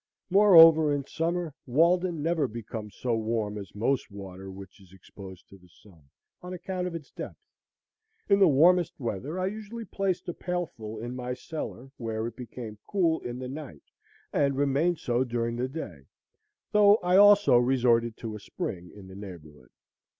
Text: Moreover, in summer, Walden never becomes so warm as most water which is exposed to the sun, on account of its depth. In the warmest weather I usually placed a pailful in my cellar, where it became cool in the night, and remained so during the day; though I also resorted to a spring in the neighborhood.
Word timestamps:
Moreover, 0.31 0.91
in 0.91 1.05
summer, 1.05 1.53
Walden 1.67 2.23
never 2.23 2.47
becomes 2.47 2.95
so 2.95 3.13
warm 3.15 3.55
as 3.55 3.75
most 3.75 4.09
water 4.09 4.49
which 4.49 4.81
is 4.81 4.93
exposed 4.93 5.47
to 5.49 5.59
the 5.59 5.69
sun, 5.69 6.05
on 6.41 6.53
account 6.53 6.87
of 6.87 6.95
its 6.95 7.11
depth. 7.11 7.37
In 8.27 8.39
the 8.39 8.47
warmest 8.47 8.99
weather 8.99 9.37
I 9.39 9.45
usually 9.45 9.85
placed 9.85 10.27
a 10.27 10.33
pailful 10.33 10.97
in 10.97 11.15
my 11.15 11.35
cellar, 11.35 11.91
where 11.97 12.25
it 12.25 12.35
became 12.35 12.79
cool 12.87 13.19
in 13.19 13.37
the 13.37 13.47
night, 13.47 13.83
and 14.33 14.57
remained 14.57 14.97
so 14.97 15.23
during 15.23 15.55
the 15.57 15.67
day; 15.67 16.07
though 16.71 16.95
I 17.03 17.17
also 17.17 17.57
resorted 17.59 18.17
to 18.17 18.35
a 18.35 18.39
spring 18.39 18.89
in 18.95 19.07
the 19.07 19.15
neighborhood. 19.15 19.69